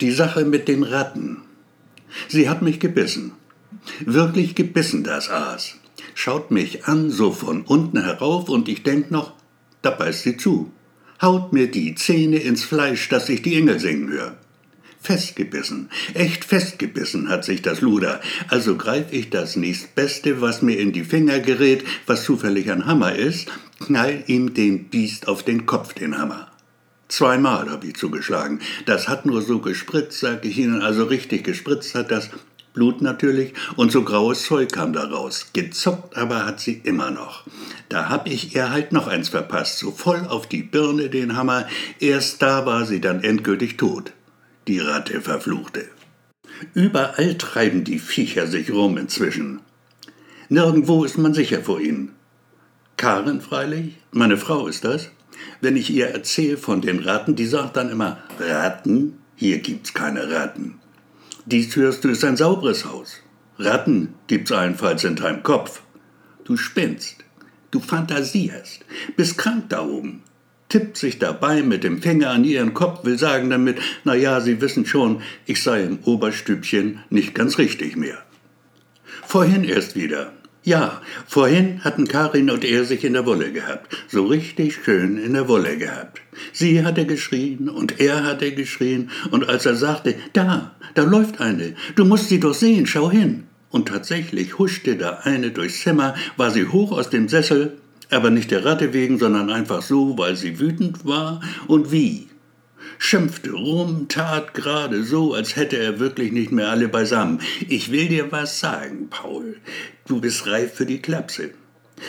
Die 0.00 0.10
Sache 0.12 0.46
mit 0.46 0.66
den 0.66 0.82
Ratten. 0.82 1.42
Sie 2.28 2.48
hat 2.48 2.62
mich 2.62 2.80
gebissen. 2.80 3.32
Wirklich 4.00 4.54
gebissen, 4.54 5.04
das 5.04 5.28
Aas. 5.28 5.76
Schaut 6.14 6.50
mich 6.50 6.86
an, 6.86 7.10
so 7.10 7.32
von 7.32 7.62
unten 7.62 8.02
herauf, 8.02 8.48
und 8.48 8.68
ich 8.68 8.82
denk 8.82 9.10
noch, 9.10 9.34
da 9.82 9.90
beißt 9.90 10.22
sie 10.22 10.36
zu. 10.38 10.72
Haut 11.20 11.52
mir 11.52 11.70
die 11.70 11.94
Zähne 11.94 12.38
ins 12.38 12.64
Fleisch, 12.64 13.10
dass 13.10 13.28
ich 13.28 13.42
die 13.42 13.56
Engel 13.56 13.78
singen 13.78 14.08
höre. 14.08 14.38
Festgebissen, 15.02 15.90
echt 16.14 16.44
festgebissen 16.44 17.28
hat 17.28 17.44
sich 17.44 17.60
das 17.60 17.82
Luder. 17.82 18.20
Also 18.48 18.76
greif 18.76 19.12
ich 19.12 19.28
das 19.28 19.56
nächstbeste, 19.56 20.40
was 20.40 20.62
mir 20.62 20.78
in 20.78 20.92
die 20.92 21.04
Finger 21.04 21.40
gerät, 21.40 21.84
was 22.06 22.24
zufällig 22.24 22.70
ein 22.70 22.86
Hammer 22.86 23.14
ist, 23.14 23.48
knall 23.80 24.24
ihm 24.26 24.54
den 24.54 24.88
Biest 24.88 25.28
auf 25.28 25.42
den 25.42 25.66
Kopf, 25.66 25.94
den 25.94 26.16
Hammer. 26.18 26.49
Zweimal 27.10 27.68
habe 27.68 27.88
ich 27.88 27.96
zugeschlagen. 27.96 28.60
Das 28.86 29.08
hat 29.08 29.26
nur 29.26 29.42
so 29.42 29.58
gespritzt, 29.58 30.20
sag 30.20 30.44
ich 30.44 30.58
Ihnen, 30.58 30.80
also 30.80 31.04
richtig 31.04 31.44
gespritzt 31.44 31.94
hat 31.94 32.10
das. 32.10 32.30
Blut 32.72 33.02
natürlich, 33.02 33.52
und 33.74 33.90
so 33.90 34.04
graues 34.04 34.44
Zeug 34.44 34.70
kam 34.70 34.92
da 34.92 35.02
raus. 35.04 35.48
Gezockt 35.52 36.16
aber 36.16 36.46
hat 36.46 36.60
sie 36.60 36.80
immer 36.84 37.10
noch. 37.10 37.42
Da 37.88 38.08
hab 38.08 38.28
ich 38.28 38.54
ihr 38.54 38.70
halt 38.70 38.92
noch 38.92 39.08
eins 39.08 39.28
verpasst, 39.28 39.78
so 39.78 39.90
voll 39.90 40.24
auf 40.28 40.46
die 40.46 40.62
Birne 40.62 41.10
den 41.10 41.36
Hammer. 41.36 41.66
Erst 41.98 42.42
da 42.42 42.66
war 42.66 42.86
sie 42.86 43.00
dann 43.00 43.24
endgültig 43.24 43.76
tot. 43.76 44.12
Die 44.68 44.78
Ratte 44.78 45.20
verfluchte. 45.20 45.88
Überall 46.72 47.36
treiben 47.38 47.82
die 47.82 47.98
Viecher 47.98 48.46
sich 48.46 48.70
rum 48.70 48.98
inzwischen. 48.98 49.60
Nirgendwo 50.48 51.04
ist 51.04 51.18
man 51.18 51.34
sicher 51.34 51.62
vor 51.62 51.80
ihnen. 51.80 52.12
Karin 52.96 53.40
freilich, 53.40 53.96
meine 54.12 54.36
Frau 54.36 54.68
ist 54.68 54.84
das. 54.84 55.10
Wenn 55.60 55.76
ich 55.76 55.90
ihr 55.90 56.08
erzähle 56.08 56.56
von 56.56 56.80
den 56.80 57.00
Ratten, 57.00 57.36
die 57.36 57.46
sagt 57.46 57.76
dann 57.76 57.90
immer, 57.90 58.18
Ratten? 58.38 59.18
Hier 59.36 59.58
gibt's 59.58 59.94
keine 59.94 60.30
Ratten. 60.30 60.80
Dies 61.46 61.74
hörst 61.76 62.04
du 62.04 62.08
ist 62.10 62.24
ein 62.24 62.36
sauberes 62.36 62.84
Haus. 62.84 63.20
Ratten 63.58 64.14
gibt's 64.26 64.52
allenfalls 64.52 65.04
in 65.04 65.16
deinem 65.16 65.42
Kopf. 65.42 65.82
Du 66.44 66.56
spinnst, 66.56 67.16
du 67.70 67.80
fantasierst, 67.80 68.84
bist 69.16 69.38
krank 69.38 69.68
da 69.68 69.84
oben. 69.84 70.22
Tippt 70.68 70.96
sich 70.96 71.18
dabei 71.18 71.62
mit 71.62 71.82
dem 71.82 72.00
Finger 72.00 72.30
an 72.30 72.44
ihren 72.44 72.74
Kopf, 72.74 73.04
will 73.04 73.18
sagen 73.18 73.50
damit, 73.50 73.78
na 74.04 74.14
ja, 74.14 74.40
Sie 74.40 74.60
wissen 74.60 74.86
schon, 74.86 75.20
ich 75.44 75.62
sei 75.62 75.82
im 75.82 75.98
Oberstübchen 76.04 77.00
nicht 77.10 77.34
ganz 77.34 77.58
richtig 77.58 77.96
mehr. 77.96 78.18
Vorhin 79.26 79.64
erst 79.64 79.96
wieder, 79.96 80.32
ja, 80.62 81.00
vorhin 81.26 81.82
hatten 81.84 82.06
Karin 82.06 82.50
und 82.50 82.64
er 82.64 82.84
sich 82.84 83.04
in 83.04 83.14
der 83.14 83.26
Wolle 83.26 83.52
gehabt, 83.52 83.96
so 84.08 84.26
richtig 84.26 84.78
schön 84.84 85.16
in 85.16 85.32
der 85.32 85.48
Wolle 85.48 85.78
gehabt. 85.78 86.20
Sie 86.52 86.84
hatte 86.84 87.06
geschrien 87.06 87.68
und 87.68 88.00
er 88.00 88.24
hatte 88.24 88.52
geschrien, 88.52 89.10
und 89.30 89.48
als 89.48 89.66
er 89.66 89.74
sagte, 89.74 90.14
da, 90.32 90.74
da 90.94 91.02
läuft 91.02 91.40
eine, 91.40 91.74
du 91.94 92.04
musst 92.04 92.28
sie 92.28 92.40
doch 92.40 92.54
sehen, 92.54 92.86
schau 92.86 93.10
hin. 93.10 93.44
Und 93.70 93.88
tatsächlich 93.88 94.58
huschte 94.58 94.96
da 94.96 95.20
eine 95.22 95.50
durchs 95.50 95.80
Zimmer, 95.80 96.14
war 96.36 96.50
sie 96.50 96.66
hoch 96.66 96.92
aus 96.92 97.08
dem 97.08 97.28
Sessel, 97.28 97.78
aber 98.10 98.30
nicht 98.30 98.50
der 98.50 98.64
Ratte 98.64 98.92
wegen, 98.92 99.18
sondern 99.18 99.48
einfach 99.48 99.82
so, 99.82 100.18
weil 100.18 100.36
sie 100.36 100.58
wütend 100.58 101.04
war. 101.04 101.40
Und 101.68 101.92
wie 101.92 102.29
schimpfte 102.98 103.52
rum, 103.52 104.06
tat 104.08 104.54
gerade 104.54 105.04
so, 105.04 105.34
als 105.34 105.56
hätte 105.56 105.78
er 105.78 105.98
wirklich 105.98 106.32
nicht 106.32 106.52
mehr 106.52 106.68
alle 106.68 106.88
beisammen. 106.88 107.40
Ich 107.68 107.90
will 107.92 108.08
dir 108.08 108.30
was 108.32 108.60
sagen, 108.60 109.08
Paul. 109.10 109.56
Du 110.06 110.20
bist 110.20 110.46
reif 110.46 110.74
für 110.74 110.86
die 110.86 111.00
Klapse. 111.00 111.50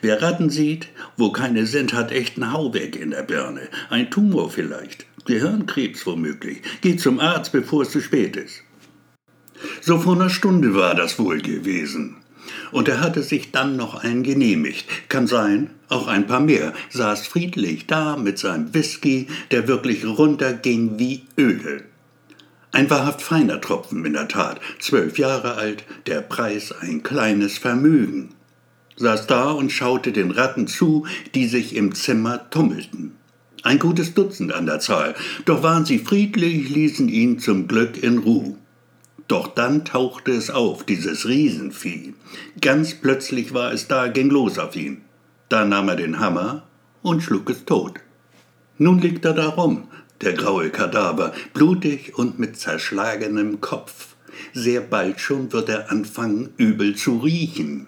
Wer 0.00 0.22
Ratten 0.22 0.50
sieht, 0.50 0.88
wo 1.16 1.30
keine 1.30 1.66
sind, 1.66 1.92
hat 1.92 2.12
echten 2.12 2.52
Hauweg 2.52 2.96
in 2.96 3.10
der 3.10 3.22
Birne. 3.22 3.68
Ein 3.90 4.10
Tumor 4.10 4.50
vielleicht. 4.50 5.06
Gehirnkrebs 5.26 6.06
womöglich. 6.06 6.62
Geh 6.80 6.96
zum 6.96 7.20
Arzt, 7.20 7.52
bevor 7.52 7.82
es 7.82 7.90
zu 7.90 8.00
spät 8.00 8.36
ist. 8.36 8.62
So 9.80 9.98
vor 9.98 10.14
einer 10.14 10.30
Stunde 10.30 10.74
war 10.74 10.94
das 10.94 11.18
wohl 11.18 11.40
gewesen. 11.40 12.16
Und 12.72 12.88
er 12.88 13.00
hatte 13.00 13.22
sich 13.22 13.52
dann 13.52 13.76
noch 13.76 13.94
einen 13.94 14.22
genehmigt. 14.22 14.86
Kann 15.08 15.26
sein, 15.26 15.70
auch 15.88 16.06
ein 16.06 16.26
paar 16.26 16.40
mehr. 16.40 16.72
Saß 16.90 17.26
friedlich 17.26 17.86
da 17.86 18.16
mit 18.16 18.38
seinem 18.38 18.74
Whisky, 18.74 19.28
der 19.50 19.68
wirklich 19.68 20.04
runterging 20.04 20.98
wie 20.98 21.22
Öl. 21.38 21.84
Ein 22.72 22.90
wahrhaft 22.90 23.22
feiner 23.22 23.60
Tropfen 23.60 24.04
in 24.04 24.14
der 24.14 24.28
Tat. 24.28 24.60
Zwölf 24.80 25.18
Jahre 25.18 25.54
alt, 25.54 25.84
der 26.06 26.20
Preis 26.22 26.72
ein 26.72 27.02
kleines 27.02 27.58
Vermögen. 27.58 28.30
Saß 28.96 29.26
da 29.26 29.50
und 29.50 29.70
schaute 29.70 30.12
den 30.12 30.30
Ratten 30.30 30.66
zu, 30.66 31.06
die 31.34 31.46
sich 31.46 31.74
im 31.74 31.94
Zimmer 31.94 32.48
tummelten. 32.50 33.12
Ein 33.62 33.78
gutes 33.78 34.14
Dutzend 34.14 34.52
an 34.52 34.66
der 34.66 34.80
Zahl, 34.80 35.14
doch 35.46 35.62
waren 35.62 35.84
sie 35.84 35.98
friedlich, 35.98 36.68
ließen 36.68 37.08
ihn 37.08 37.38
zum 37.38 37.66
Glück 37.66 38.02
in 38.02 38.18
Ruhe. 38.18 38.56
Doch 39.28 39.48
dann 39.48 39.84
tauchte 39.84 40.32
es 40.32 40.50
auf, 40.50 40.84
dieses 40.84 41.26
Riesenvieh. 41.26 42.14
Ganz 42.60 42.94
plötzlich 42.94 43.54
war 43.54 43.72
es 43.72 43.88
da, 43.88 44.08
ging 44.08 44.28
los 44.28 44.58
auf 44.58 44.76
ihn. 44.76 45.02
Da 45.48 45.64
nahm 45.64 45.88
er 45.88 45.96
den 45.96 46.20
Hammer 46.20 46.64
und 47.02 47.22
schlug 47.22 47.48
es 47.50 47.64
tot. 47.64 48.00
Nun 48.76 48.98
liegt 48.98 49.24
er 49.24 49.32
da 49.32 49.48
rum, 49.48 49.88
der 50.20 50.34
graue 50.34 50.70
Kadaver, 50.70 51.32
blutig 51.52 52.18
und 52.18 52.38
mit 52.38 52.58
zerschlagenem 52.58 53.60
Kopf. 53.60 54.16
Sehr 54.52 54.80
bald 54.80 55.20
schon 55.20 55.52
wird 55.52 55.68
er 55.68 55.90
anfangen, 55.90 56.50
übel 56.56 56.96
zu 56.96 57.18
riechen. 57.18 57.86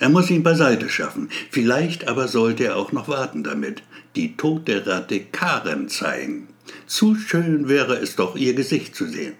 Er 0.00 0.08
muss 0.08 0.30
ihn 0.30 0.42
beiseite 0.42 0.88
schaffen, 0.88 1.28
vielleicht 1.50 2.08
aber 2.08 2.26
sollte 2.26 2.64
er 2.64 2.76
auch 2.76 2.92
noch 2.92 3.08
warten 3.08 3.44
damit, 3.44 3.82
die 4.16 4.36
tote 4.36 4.86
Ratte 4.86 5.20
Karen 5.20 5.88
zeigen. 5.88 6.48
Zu 6.86 7.14
schön 7.14 7.68
wäre 7.68 7.96
es 7.96 8.16
doch, 8.16 8.34
ihr 8.34 8.54
Gesicht 8.54 8.96
zu 8.96 9.06
sehen. 9.06 9.34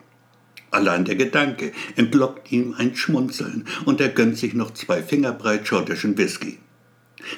Allein 0.70 1.04
der 1.04 1.16
Gedanke 1.16 1.72
entlockt 1.96 2.52
ihm 2.52 2.74
ein 2.76 2.94
Schmunzeln 2.94 3.66
und 3.84 4.00
er 4.00 4.08
gönnt 4.08 4.36
sich 4.36 4.54
noch 4.54 4.72
zwei 4.72 5.02
Finger 5.02 5.32
breit 5.32 5.66
schottischen 5.66 6.18
Whisky. 6.18 6.58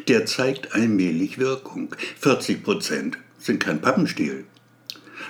Der 0.09 0.27
zeigt 0.27 0.75
allmählich 0.75 1.39
Wirkung. 1.39 1.95
40 2.21 2.63
Prozent 2.63 3.19
sind 3.39 3.61
kein 3.61 3.81
Pappenstiel. 3.81 4.45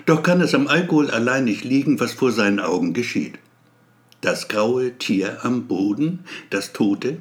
Doch 0.07 0.23
kann 0.23 0.41
es 0.41 0.55
am 0.55 0.67
Alkohol 0.67 1.11
allein 1.11 1.45
nicht 1.45 1.65
liegen, 1.65 2.01
was 2.01 2.13
vor 2.13 2.33
seinen 2.33 2.61
Augen 2.61 2.93
geschieht. 2.93 3.39
Das 4.21 4.49
graue 4.49 4.99
Tier 4.99 5.45
am 5.45 5.67
Boden, 5.67 6.21
das 6.51 6.73
Tote, 6.73 7.19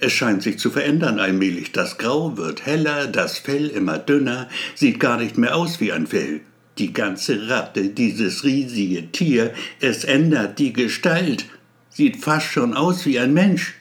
es 0.00 0.12
scheint 0.12 0.42
sich 0.42 0.58
zu 0.58 0.70
verändern 0.70 1.18
allmählich. 1.18 1.72
Das 1.72 1.98
Grau 1.98 2.36
wird 2.36 2.66
heller, 2.66 3.06
das 3.06 3.38
Fell 3.38 3.68
immer 3.68 3.98
dünner, 3.98 4.48
sieht 4.74 5.00
gar 5.00 5.18
nicht 5.18 5.38
mehr 5.38 5.56
aus 5.56 5.80
wie 5.80 5.92
ein 5.92 6.06
Fell. 6.06 6.40
Die 6.78 6.92
ganze 6.92 7.48
Ratte, 7.48 7.88
dieses 7.90 8.44
riesige 8.44 9.12
Tier, 9.12 9.52
es 9.80 10.04
ändert 10.04 10.58
die 10.58 10.72
Gestalt, 10.72 11.46
sieht 11.90 12.16
fast 12.16 12.46
schon 12.46 12.74
aus 12.74 13.04
wie 13.04 13.18
ein 13.18 13.34
Mensch. 13.34 13.74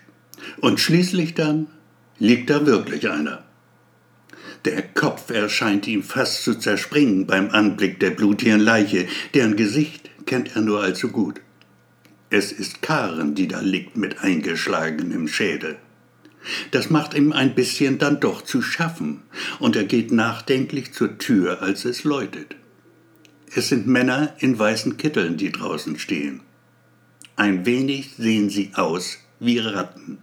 Und 0.60 0.80
schließlich 0.80 1.34
dann 1.34 1.68
liegt 2.20 2.50
da 2.50 2.66
wirklich 2.66 3.10
einer. 3.10 3.44
Der 4.66 4.84
Kopf 4.84 5.32
erscheint 5.32 5.88
ihm 5.88 6.04
fast 6.04 6.44
zu 6.44 6.56
zerspringen 6.56 7.26
beim 7.26 7.50
Anblick 7.50 8.00
der 8.00 8.12
blutigen 8.12 8.60
Leiche, 8.60 9.08
deren 9.34 9.56
Gesicht 9.56 10.12
kennt 10.26 10.56
er 10.56 10.62
nur 10.62 10.82
allzu 10.82 11.10
gut. 11.10 11.42
Es 12.30 12.52
ist 12.52 12.82
Karen, 12.82 13.34
die 13.36 13.48
da 13.48 13.60
liegt 13.60 13.98
mit 13.98 14.20
eingeschlagenem 14.20 15.28
Schädel. 15.28 15.78
Das 16.72 16.90
macht 16.90 17.14
ihm 17.14 17.34
ein 17.34 17.56
bisschen 17.56 17.98
dann 17.98 18.20
doch 18.20 18.42
zu 18.42 18.62
schaffen, 18.62 19.22
und 19.60 19.76
er 19.76 19.84
geht 19.84 20.12
nachdenklich 20.12 20.94
zur 20.94 21.18
Tür, 21.18 21.62
als 21.62 21.86
es 21.86 22.04
läutet. 22.04 22.56
Es 23.54 23.68
sind 23.68 23.86
Männer 23.86 24.34
in 24.40 24.58
weißen 24.58 24.96
Kitteln, 24.96 25.36
die 25.36 25.52
draußen 25.52 26.00
stehen. 26.00 26.40
Ein 27.36 27.66
wenig 27.66 28.12
sehen 28.18 28.50
sie 28.50 28.72
aus 28.76 29.18
wie 29.40 29.60
Ratten. 29.60 30.20